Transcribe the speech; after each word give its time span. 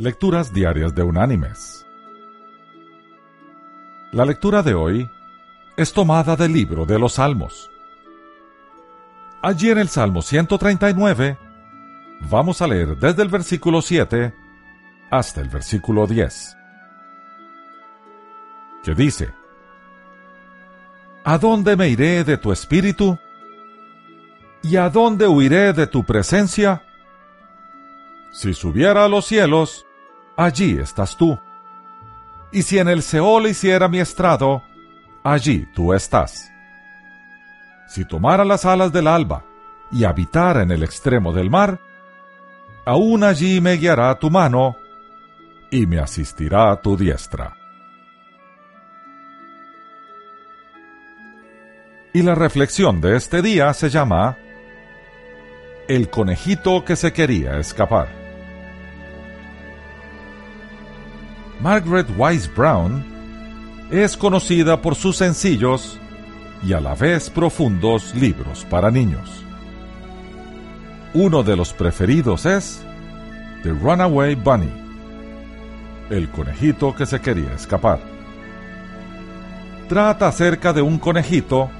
Lecturas 0.00 0.52
Diarias 0.52 0.94
de 0.94 1.02
Unánimes. 1.02 1.84
La 4.12 4.24
lectura 4.24 4.62
de 4.62 4.72
hoy 4.72 5.10
es 5.76 5.92
tomada 5.92 6.36
del 6.36 6.52
libro 6.52 6.86
de 6.86 7.00
los 7.00 7.14
Salmos. 7.14 7.68
Allí 9.42 9.70
en 9.70 9.78
el 9.78 9.88
Salmo 9.88 10.22
139 10.22 11.36
vamos 12.30 12.62
a 12.62 12.68
leer 12.68 12.96
desde 12.96 13.22
el 13.22 13.28
versículo 13.28 13.82
7 13.82 14.32
hasta 15.10 15.40
el 15.40 15.48
versículo 15.48 16.06
10, 16.06 16.56
que 18.84 18.94
dice, 18.94 19.34
¿A 21.24 21.38
dónde 21.38 21.74
me 21.74 21.88
iré 21.88 22.22
de 22.22 22.38
tu 22.38 22.52
espíritu? 22.52 23.18
¿Y 24.62 24.76
a 24.76 24.90
dónde 24.90 25.26
huiré 25.26 25.72
de 25.72 25.88
tu 25.88 26.04
presencia? 26.04 26.84
Si 28.30 28.54
subiera 28.54 29.04
a 29.04 29.08
los 29.08 29.26
cielos, 29.26 29.86
allí 30.38 30.78
estás 30.78 31.16
tú. 31.16 31.38
Y 32.50 32.62
si 32.62 32.78
en 32.78 32.88
el 32.88 33.02
Seol 33.02 33.48
hiciera 33.48 33.88
mi 33.88 33.98
estrado, 33.98 34.62
allí 35.22 35.66
tú 35.74 35.92
estás. 35.92 36.50
Si 37.86 38.06
tomara 38.06 38.44
las 38.44 38.64
alas 38.64 38.92
del 38.92 39.08
alba 39.08 39.44
y 39.90 40.04
habitara 40.04 40.62
en 40.62 40.70
el 40.70 40.82
extremo 40.82 41.32
del 41.32 41.50
mar, 41.50 41.80
aún 42.86 43.24
allí 43.24 43.60
me 43.60 43.74
guiará 43.74 44.18
tu 44.18 44.30
mano 44.30 44.76
y 45.70 45.86
me 45.86 45.98
asistirá 45.98 46.80
tu 46.80 46.96
diestra. 46.96 47.54
Y 52.14 52.22
la 52.22 52.34
reflexión 52.34 53.00
de 53.00 53.16
este 53.16 53.42
día 53.42 53.74
se 53.74 53.90
llama 53.90 54.38
El 55.88 56.08
conejito 56.08 56.84
que 56.84 56.96
se 56.96 57.12
quería 57.12 57.58
escapar. 57.58 58.17
Margaret 61.60 62.06
Wise 62.16 62.48
Brown 62.54 63.04
es 63.90 64.16
conocida 64.16 64.80
por 64.80 64.94
sus 64.94 65.16
sencillos 65.16 65.98
y 66.62 66.72
a 66.72 66.80
la 66.80 66.94
vez 66.94 67.30
profundos 67.30 68.14
libros 68.14 68.64
para 68.64 68.90
niños. 68.90 69.44
Uno 71.14 71.42
de 71.42 71.56
los 71.56 71.72
preferidos 71.72 72.46
es 72.46 72.84
The 73.64 73.70
Runaway 73.70 74.36
Bunny, 74.36 74.70
el 76.10 76.28
conejito 76.30 76.94
que 76.94 77.06
se 77.06 77.20
quería 77.20 77.52
escapar. 77.54 77.98
Trata 79.88 80.28
acerca 80.28 80.72
de 80.72 80.82
un 80.82 80.98
conejito 80.98 81.70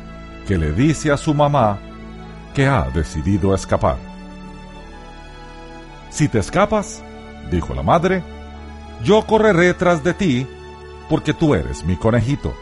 que 0.47 0.59
le 0.59 0.73
dice 0.73 1.13
a 1.13 1.17
su 1.17 1.35
mamá 1.35 1.79
que 2.55 2.67
ha 2.67 2.91
decidido 2.91 3.55
escapar. 3.55 3.97
Si 6.11 6.27
te 6.27 6.39
escapas, 6.39 7.03
dijo 7.51 7.75
la 7.75 7.83
madre, 7.83 8.25
yo 9.03 9.27
correré 9.27 9.75
tras 9.75 10.03
de 10.03 10.15
ti, 10.15 10.47
porque 11.09 11.35
tú 11.35 11.55
eres 11.55 11.85
mi 11.85 11.97
conejito. 11.97 12.55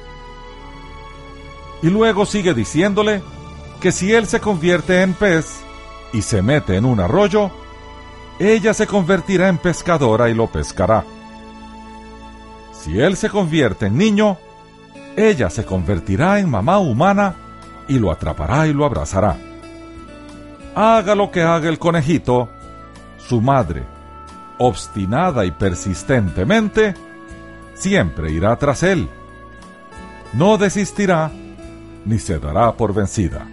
Y 1.82 1.88
luego 1.88 2.26
sigue 2.26 2.54
diciéndole 2.54 3.22
que 3.80 3.92
si 3.92 4.12
él 4.12 4.26
se 4.26 4.40
convierte 4.40 5.02
en 5.02 5.14
pez 5.14 5.60
y 6.12 6.22
se 6.22 6.42
mete 6.42 6.76
en 6.76 6.84
un 6.84 7.00
arroyo, 7.00 7.50
ella 8.38 8.74
se 8.74 8.86
convertirá 8.86 9.48
en 9.48 9.58
pescadora 9.58 10.28
y 10.28 10.34
lo 10.34 10.46
pescará. 10.46 11.04
Si 12.72 13.00
él 13.00 13.16
se 13.16 13.28
convierte 13.28 13.86
en 13.86 13.98
niño, 13.98 14.38
ella 15.16 15.50
se 15.50 15.64
convertirá 15.64 16.38
en 16.38 16.48
mamá 16.48 16.78
humana 16.78 17.34
y 17.88 17.98
lo 17.98 18.10
atrapará 18.10 18.66
y 18.66 18.72
lo 18.72 18.84
abrazará. 18.84 19.36
Haga 20.74 21.14
lo 21.14 21.30
que 21.30 21.42
haga 21.42 21.68
el 21.68 21.78
conejito, 21.78 22.48
su 23.16 23.40
madre, 23.40 23.84
obstinada 24.58 25.44
y 25.44 25.50
persistentemente, 25.50 26.94
siempre 27.74 28.32
irá 28.32 28.56
tras 28.56 28.82
él. 28.82 29.08
No 30.32 30.58
desistirá 30.58 31.30
ni 32.04 32.18
se 32.18 32.38
dará 32.38 32.72
por 32.72 32.94
vencida. 32.94 33.46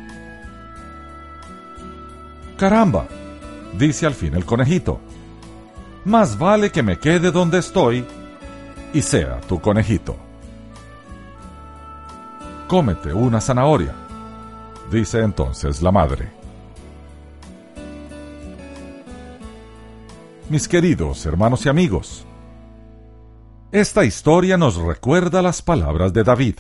Caramba, 2.58 3.08
dice 3.78 4.06
al 4.06 4.14
fin 4.14 4.36
el 4.36 4.46
conejito, 4.46 5.00
más 6.06 6.38
vale 6.38 6.72
que 6.72 6.84
me 6.84 7.00
quede 7.00 7.32
donde 7.32 7.60
estoy 7.60 8.06
y 8.94 9.02
sea 9.02 9.42
tu 9.42 9.60
conejito. 9.60 10.16
Cómete 12.68 13.14
una 13.14 13.42
zanahoria, 13.42 13.94
dice 14.92 15.22
entonces 15.22 15.82
la 15.82 15.92
madre. 15.92 16.43
Mis 20.50 20.68
queridos 20.68 21.26
hermanos 21.26 21.66
y 21.66 21.70
amigos. 21.70 22.26
Esta 23.72 24.04
historia 24.04 24.58
nos 24.58 24.76
recuerda 24.76 25.42
las 25.42 25.62
palabras 25.62 26.14
de 26.14 26.24
David. 26.24 26.56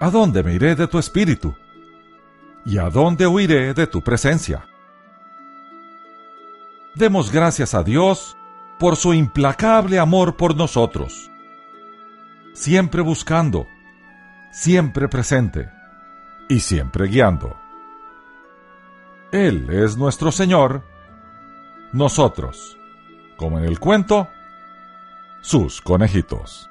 ¿A 0.00 0.10
dónde 0.10 0.42
me 0.42 0.54
iré 0.54 0.74
de 0.74 0.86
tu 0.86 0.98
espíritu? 0.98 1.54
¿Y 2.64 2.78
a 2.78 2.88
dónde 2.88 3.26
huiré 3.26 3.74
de 3.74 3.86
tu 3.86 4.02
presencia? 4.02 4.66
Demos 6.94 7.30
gracias 7.32 7.74
a 7.74 7.82
Dios 7.82 8.36
por 8.78 8.96
su 8.96 9.12
implacable 9.12 9.98
amor 9.98 10.36
por 10.36 10.56
nosotros, 10.56 11.30
siempre 12.54 13.02
buscando, 13.02 13.66
siempre 14.52 15.08
presente 15.08 15.68
y 16.48 16.60
siempre 16.60 17.08
guiando. 17.08 17.56
Él 19.32 19.68
es 19.70 19.96
nuestro 19.96 20.32
Señor 20.32 20.84
nosotros, 21.92 22.76
como 23.36 23.58
en 23.58 23.64
el 23.64 23.78
cuento, 23.78 24.28
sus 25.40 25.80
conejitos. 25.80 26.68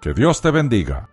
Que 0.00 0.12
Dios 0.12 0.42
te 0.42 0.50
bendiga. 0.50 1.08